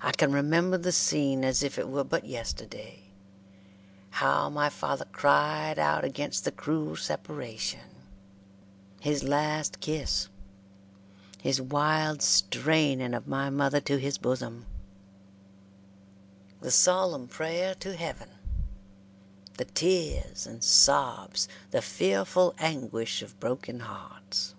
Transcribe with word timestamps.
I 0.00 0.12
can 0.12 0.32
remember 0.32 0.78
the 0.78 0.92
scene 0.92 1.44
as 1.44 1.62
if 1.62 1.78
it 1.78 1.90
were 1.90 2.02
but 2.02 2.24
yesterday; 2.24 3.00
how 4.12 4.48
my 4.48 4.70
father 4.70 5.04
cried 5.12 5.78
out 5.78 6.04
against 6.06 6.44
the 6.46 6.50
cruel 6.50 6.96
separation; 6.96 8.06
his 8.98 9.22
last 9.22 9.80
kiss; 9.80 10.30
his 11.42 11.60
wild 11.60 12.22
straining 12.22 13.12
of 13.12 13.28
my 13.28 13.50
mother 13.50 13.78
to 13.82 13.98
his 13.98 14.16
bosom; 14.16 14.64
the 16.62 16.70
solemn 16.70 17.28
prayer 17.28 17.74
to 17.74 17.94
Heaven; 17.94 18.30
the 19.58 19.66
tears 19.66 20.46
and 20.46 20.64
sobs 20.64 21.46
the 21.72 21.82
fearful 21.82 22.54
anguish 22.56 23.20
of 23.20 23.38
broken 23.38 23.80
hearts. 23.80 24.54